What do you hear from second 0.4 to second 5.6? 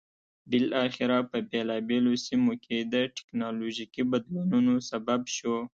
بالاخره په بېلابېلو سیمو کې د ټکنالوژیکي بدلونونو سبب شو.